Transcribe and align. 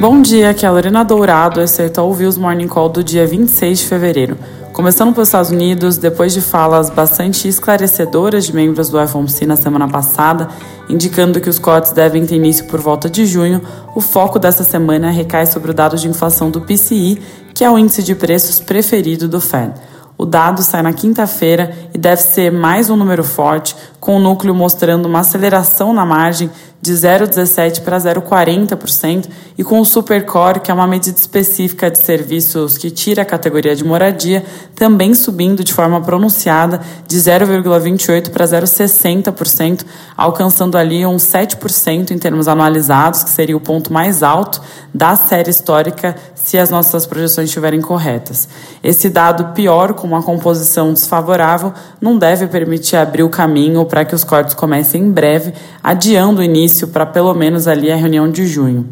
Bom 0.00 0.22
dia, 0.22 0.48
aqui 0.48 0.64
é 0.64 0.68
a 0.70 0.72
Lorena 0.72 1.04
Dourado, 1.04 1.60
esse 1.60 1.82
é 1.82 2.00
o 2.00 2.04
Ouviu 2.04 2.32
Morning 2.38 2.66
Call 2.66 2.88
do 2.88 3.04
dia 3.04 3.26
26 3.26 3.80
de 3.80 3.86
fevereiro. 3.86 4.38
Começando 4.72 5.12
pelos 5.12 5.28
Estados 5.28 5.50
Unidos, 5.50 5.98
depois 5.98 6.32
de 6.32 6.40
falas 6.40 6.88
bastante 6.88 7.46
esclarecedoras 7.46 8.46
de 8.46 8.54
membros 8.54 8.88
do 8.88 9.06
FOMC 9.06 9.44
na 9.44 9.56
semana 9.56 9.86
passada, 9.86 10.48
indicando 10.88 11.38
que 11.38 11.50
os 11.50 11.58
cortes 11.58 11.92
devem 11.92 12.24
ter 12.24 12.36
início 12.36 12.64
por 12.64 12.80
volta 12.80 13.10
de 13.10 13.26
junho, 13.26 13.60
o 13.94 14.00
foco 14.00 14.38
dessa 14.38 14.64
semana 14.64 15.10
recai 15.10 15.44
sobre 15.44 15.70
o 15.70 15.74
dado 15.74 15.98
de 15.98 16.08
inflação 16.08 16.50
do 16.50 16.62
PCI, 16.62 17.20
que 17.52 17.62
é 17.62 17.70
o 17.70 17.78
índice 17.78 18.02
de 18.02 18.14
preços 18.14 18.58
preferido 18.58 19.28
do 19.28 19.38
Fed. 19.38 19.74
O 20.16 20.24
dado 20.24 20.62
sai 20.62 20.80
na 20.80 20.94
quinta-feira 20.94 21.74
e 21.94 21.98
deve 21.98 22.22
ser 22.22 22.50
mais 22.50 22.88
um 22.88 22.96
número 22.96 23.22
forte, 23.22 23.76
com 24.00 24.16
o 24.16 24.18
núcleo 24.18 24.54
mostrando 24.54 25.06
uma 25.06 25.20
aceleração 25.20 25.92
na 25.92 26.06
margem 26.06 26.50
de 26.82 26.92
0,17% 26.94 27.82
para 27.82 27.98
0,40% 27.98 29.28
e 29.58 29.62
com 29.62 29.78
o 29.80 29.84
Supercore, 29.84 30.60
que 30.60 30.70
é 30.70 30.74
uma 30.74 30.86
medida 30.86 31.18
específica 31.18 31.90
de 31.90 31.98
serviços 31.98 32.78
que 32.78 32.90
tira 32.90 33.20
a 33.20 33.24
categoria 33.24 33.76
de 33.76 33.84
moradia, 33.84 34.42
também 34.74 35.12
subindo 35.12 35.62
de 35.62 35.74
forma 35.74 36.00
pronunciada 36.00 36.80
de 37.06 37.18
0,28% 37.18 38.30
para 38.30 38.46
0,60%, 38.46 39.84
alcançando 40.16 40.78
ali 40.78 41.04
uns 41.04 41.24
7% 41.24 42.12
em 42.12 42.18
termos 42.18 42.48
anualizados, 42.48 43.22
que 43.22 43.30
seria 43.30 43.56
o 43.56 43.60
ponto 43.60 43.92
mais 43.92 44.22
alto 44.22 44.62
da 44.94 45.14
série 45.14 45.50
histórica 45.50 46.16
se 46.34 46.56
as 46.58 46.70
nossas 46.70 47.06
projeções 47.06 47.48
estiverem 47.48 47.80
corretas. 47.82 48.48
Esse 48.82 49.10
dado 49.10 49.52
pior, 49.52 49.92
com 49.92 50.06
uma 50.06 50.22
composição 50.22 50.92
desfavorável, 50.94 51.74
não 52.00 52.16
deve 52.16 52.46
permitir 52.46 52.96
abrir 52.96 53.22
o 53.22 53.28
caminho 53.28 53.84
para 53.90 54.04
que 54.06 54.14
os 54.14 54.24
cortes 54.24 54.54
comecem 54.54 55.02
em 55.02 55.10
breve, 55.10 55.52
adiando 55.82 56.40
o 56.40 56.42
início 56.42 56.88
para 56.88 57.04
pelo 57.04 57.34
menos 57.34 57.68
ali 57.68 57.92
a 57.92 57.96
reunião 57.96 58.30
de 58.30 58.46
junho. 58.46 58.88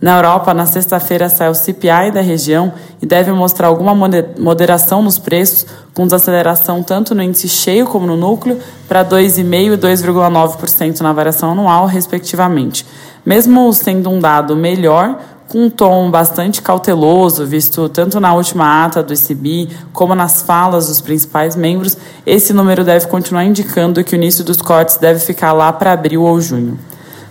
Na 0.00 0.16
Europa, 0.16 0.52
na 0.52 0.66
sexta-feira 0.66 1.28
sai 1.28 1.48
o 1.48 1.54
CPI 1.54 2.10
da 2.12 2.20
região 2.20 2.72
e 3.00 3.06
deve 3.06 3.32
mostrar 3.32 3.68
alguma 3.68 3.94
moderação 4.36 5.00
nos 5.00 5.16
preços, 5.16 5.64
com 5.94 6.04
desaceleração 6.04 6.82
tanto 6.82 7.14
no 7.14 7.22
índice 7.22 7.48
cheio 7.48 7.86
como 7.86 8.04
no 8.04 8.16
núcleo, 8.16 8.58
para 8.88 9.04
2,5% 9.04 9.74
e 9.74 9.78
2,9% 9.78 11.00
na 11.00 11.12
variação 11.12 11.52
anual, 11.52 11.86
respectivamente. 11.86 12.84
Mesmo 13.24 13.72
sendo 13.72 14.10
um 14.10 14.18
dado 14.18 14.56
melhor, 14.56 15.20
com 15.52 15.66
um 15.66 15.70
tom 15.70 16.10
bastante 16.10 16.62
cauteloso, 16.62 17.44
visto 17.44 17.86
tanto 17.90 18.18
na 18.18 18.32
última 18.32 18.86
ata 18.86 19.02
do 19.02 19.12
ICB 19.12 19.68
como 19.92 20.14
nas 20.14 20.40
falas 20.40 20.88
dos 20.88 21.02
principais 21.02 21.54
membros, 21.54 21.94
esse 22.24 22.54
número 22.54 22.82
deve 22.82 23.06
continuar 23.06 23.44
indicando 23.44 24.02
que 24.02 24.14
o 24.14 24.16
início 24.16 24.42
dos 24.42 24.62
cortes 24.62 24.96
deve 24.96 25.20
ficar 25.20 25.52
lá 25.52 25.70
para 25.70 25.92
abril 25.92 26.22
ou 26.22 26.40
junho. 26.40 26.78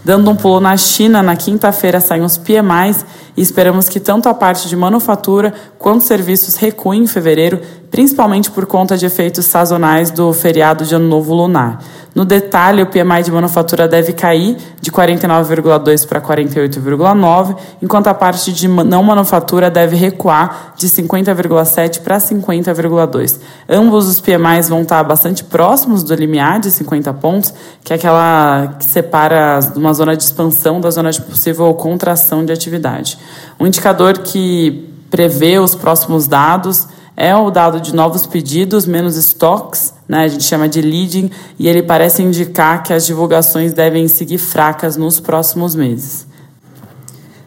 Dando 0.05 0.30
um 0.30 0.36
pulo 0.36 0.59
na 0.59 0.77
China, 0.77 1.23
na 1.23 1.36
quinta-feira 1.36 1.99
saem 1.99 2.22
os 2.22 2.38
PMIs 2.38 3.03
e 3.35 3.41
esperamos 3.41 3.87
que 3.87 3.99
tanto 3.99 4.27
a 4.27 4.33
parte 4.33 4.67
de 4.67 4.75
manufatura 4.75 5.53
quanto 5.77 6.03
serviços 6.03 6.55
recuem 6.55 7.03
em 7.03 7.07
fevereiro, 7.07 7.59
principalmente 7.89 8.49
por 8.49 8.65
conta 8.65 8.97
de 8.97 9.05
efeitos 9.05 9.45
sazonais 9.45 10.11
do 10.11 10.31
feriado 10.33 10.85
de 10.85 10.95
Ano 10.95 11.07
Novo 11.07 11.33
Lunar. 11.33 11.79
No 12.13 12.25
detalhe, 12.25 12.83
o 12.83 12.87
PMI 12.87 13.23
de 13.23 13.31
manufatura 13.31 13.87
deve 13.87 14.11
cair 14.11 14.57
de 14.81 14.91
49,2 14.91 16.05
para 16.05 16.19
48,9, 16.19 17.55
enquanto 17.81 18.07
a 18.07 18.13
parte 18.13 18.52
de 18.52 18.67
não 18.67 19.02
manufatura 19.02 19.71
deve 19.71 19.95
recuar 19.95 20.73
de 20.75 20.89
50,7 20.89 22.02
para 22.02 22.17
50,2. 22.17 23.39
Ambos 23.69 24.09
os 24.09 24.19
PMIs 24.19 24.67
vão 24.67 24.81
estar 24.81 25.02
bastante 25.03 25.41
próximos 25.45 26.03
do 26.03 26.13
limiar 26.13 26.59
de 26.59 26.69
50 26.69 27.13
pontos, 27.13 27.53
que 27.81 27.93
é 27.93 27.95
aquela 27.95 28.75
que 28.77 28.83
separa 28.83 29.59
uma 29.77 29.93
zona 29.93 30.15
de 30.15 30.23
expansão 30.23 30.81
da 30.81 30.91
zona 30.91 31.11
de 31.11 31.21
possível 31.21 31.73
contração 31.75 32.43
de 32.43 32.52
atividade. 32.52 33.17
Um 33.59 33.67
indicador 33.67 34.19
que 34.19 34.89
prevê 35.09 35.59
os 35.59 35.75
próximos 35.75 36.27
dados 36.27 36.88
é 37.16 37.36
o 37.36 37.52
dado 37.52 37.80
de 37.80 37.93
novos 37.93 38.26
pedidos 38.26 38.86
menos 38.86 39.17
estoques, 39.17 39.93
né, 40.08 40.23
a 40.23 40.27
gente 40.27 40.43
chama 40.43 40.67
de 40.67 40.82
leading, 40.82 41.30
e 41.59 41.67
ele 41.67 41.83
parece 41.83 42.23
indicar 42.23 42.82
que 42.83 42.93
as 42.93 43.05
divulgações 43.05 43.73
devem 43.73 44.08
seguir 44.08 44.37
fracas 44.37 44.98
nos 44.98 45.20
próximos 45.20 45.76
meses. 45.76 46.26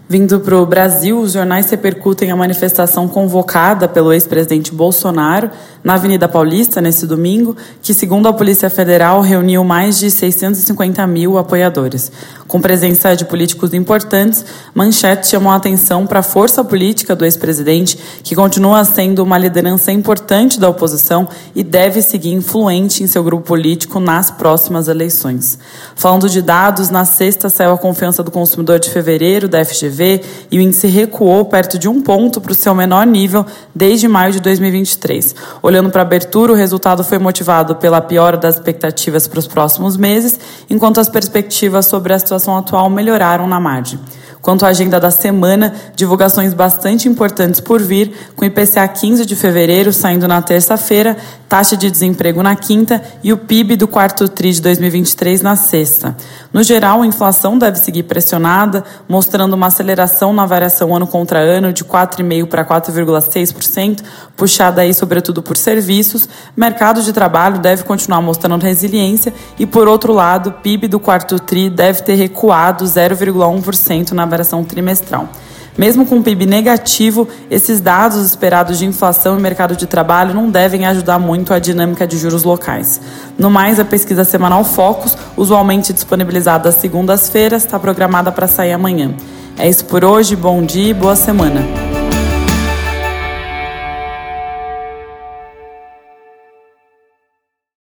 Vindo 0.07 0.39
para 0.39 0.57
o 0.57 0.67
Brasil, 0.67 1.19
os 1.19 1.33
jornais 1.33 1.71
repercutem 1.71 2.31
a 2.31 2.37
manifestação 2.37 3.09
convocada 3.09 3.89
pelo 3.89 4.13
ex-presidente 4.13 4.73
Bolsonaro 4.73 5.51
na 5.83 5.95
Avenida 5.95 6.29
Paulista 6.29 6.79
nesse 6.79 7.07
domingo, 7.07 7.57
que, 7.83 7.95
segundo 7.95 8.29
a 8.29 8.33
Polícia 8.33 8.69
Federal, 8.69 9.23
reuniu 9.23 9.65
mais 9.65 9.99
de 9.99 10.11
650 10.11 11.07
mil 11.07 11.39
apoiadores. 11.39 12.13
Com 12.55 12.61
presença 12.61 13.17
de 13.17 13.25
políticos 13.25 13.75
importantes, 13.75 14.47
Manchete 14.73 15.27
chamou 15.27 15.51
a 15.51 15.57
atenção 15.57 16.07
para 16.07 16.21
a 16.21 16.23
força 16.23 16.63
política 16.63 17.17
do 17.17 17.25
ex-presidente, 17.25 17.99
que 18.23 18.37
continua 18.37 18.85
sendo 18.85 19.25
uma 19.25 19.37
liderança 19.37 19.91
importante 19.91 20.61
da 20.61 20.69
oposição 20.69 21.29
e 21.53 21.65
deve 21.65 22.01
seguir 22.01 22.33
influente 22.33 23.03
em 23.03 23.09
seu 23.09 23.25
grupo 23.25 23.45
político 23.45 23.99
nas 23.99 24.31
próximas 24.31 24.87
eleições. 24.87 25.59
Falando 25.97 26.31
de 26.31 26.41
dados, 26.41 26.91
na 26.91 27.05
sexta 27.05 27.49
saiu 27.49 27.73
a 27.73 27.77
confiança 27.77 28.23
do 28.23 28.31
consumidor 28.31 28.79
de 28.79 28.89
fevereiro 28.89 29.49
da 29.49 29.65
FGV 29.65 30.21
e 30.49 30.57
o 30.57 30.63
índice 30.63 30.87
recuou 30.87 31.45
perto 31.47 31.77
de 31.77 31.89
um 31.89 32.01
ponto 32.01 32.41
para 32.41 32.53
o 32.53 32.55
seu 32.55 32.73
menor 32.73 33.05
nível 33.05 33.45
desde 33.75 34.07
maio 34.07 34.33
de 34.33 34.39
2023. 34.39 35.35
Olhando 35.61 35.91
para 35.91 36.03
a 36.03 36.07
abertura, 36.07 36.53
o 36.53 36.55
resultado 36.55 37.03
foi 37.03 37.19
motivado 37.19 37.75
pela 37.75 38.01
piora 38.01 38.37
das 38.37 38.55
expectativas 38.55 39.27
para 39.27 39.41
os 39.41 39.49
próximos 39.49 39.97
meses, 39.97 40.39
enquanto 40.71 41.01
as 41.01 41.09
perspectivas 41.09 41.87
sobre 41.87 42.13
a 42.13 42.19
situação 42.45 42.59
atual 42.59 42.91
melhoraram 42.91 43.47
na 43.47 43.59
margem. 43.59 43.99
Quanto 44.43 44.67
à 44.67 44.69
agenda 44.69 45.01
da 45.01 45.11
semana, 45.11 45.75
divulgações 45.97 46.53
bastante 46.53 47.09
importantes 47.09 47.61
por 47.61 47.81
vir, 47.81 48.13
com 48.37 48.45
IPCA 48.45 48.87
15 48.87 49.25
de 49.25 49.35
fevereiro 49.35 49.91
saindo 49.91 50.29
na 50.29 50.43
terça-feira, 50.43 51.17
taxa 51.55 51.77
de 51.77 51.89
desemprego 51.89 52.43
na 52.43 52.57
quinta 52.57 53.01
e 53.23 53.33
o 53.33 53.37
PIB 53.37 53.77
do 53.77 53.87
quarto 53.87 54.27
TRI 54.27 54.55
de 54.55 54.61
2023 54.61 55.41
na 55.41 55.55
sexta. 55.55 56.17
No 56.53 56.65
geral, 56.65 57.01
a 57.01 57.07
inflação 57.07 57.57
deve 57.57 57.79
seguir 57.79 58.03
pressionada, 58.03 58.83
mostrando 59.09 59.55
uma 59.55 59.69
aceleração 59.69 60.33
na 60.33 60.47
variação 60.47 60.97
ano 60.97 61.07
contra 61.07 61.39
ano 61.39 61.73
de 61.73 61.85
4,5% 61.85 62.49
para 62.49 62.65
4,6%, 62.65 64.03
puxada 64.37 64.81
aí 64.81 64.93
sobretudo 64.93 65.45
por 65.45 65.57
serviços. 65.57 66.29
Mercado 66.57 67.01
de 67.01 67.13
trabalho 67.13 67.61
deve 67.61 67.85
continuar 67.85 68.21
mostrando 68.21 68.61
resiliência 68.61 69.33
e, 69.57 69.65
por 69.65 69.87
outro 69.87 70.13
lado, 70.13 70.49
o 70.49 70.53
PIB 70.55 70.89
do 70.89 70.99
quarto 70.99 71.39
TRI 71.39 71.71
deve 71.71 72.03
ter 72.03 72.15
recuado 72.15 72.85
0,1% 72.85 74.11
na 74.11 74.27
variação 74.27 74.65
trimestral. 74.65 75.29
Mesmo 75.77 76.07
com 76.07 76.19
o 76.19 76.23
PIB 76.23 76.47
negativo, 76.47 77.29
esses 77.51 77.81
dados 77.81 78.25
esperados 78.25 78.79
de 78.79 78.87
inflação 78.87 79.37
e 79.37 79.43
mercado 79.43 79.77
de 79.77 79.87
trabalho 79.87 80.33
não 80.33 80.49
devem 80.49 80.87
ajudar 80.87 81.19
muito 81.19 81.53
a 81.53 81.59
dinâmica 81.59 82.07
de 82.07 82.17
juros 82.17 82.45
locais. 82.45 83.01
No 83.37 83.51
mais, 83.51 83.81
a 83.81 83.85
pesquisa 83.85 84.25
semanal 84.25 84.63
Focus, 84.63 85.17
usualmente 85.37 85.93
disponibilizada 85.93 86.69
às 86.69 86.77
segundas-feiras, 86.77 87.65
está 87.65 87.79
programada 87.79 88.31
para 88.31 88.47
sair 88.47 88.73
amanhã. 88.73 89.15
É 89.59 89.69
isso 89.69 89.85
por 89.85 90.05
hoje, 90.05 90.37
bom 90.37 90.63
dia 90.63 90.91
e 90.91 90.95
boa 90.95 91.17
semana. 91.17 91.84